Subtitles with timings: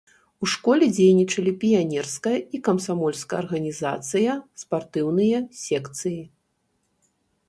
[0.45, 4.31] У школе дзейнічалі піянерская і камсамольская арганізацыя,
[4.63, 6.19] спартыўныя секцыі.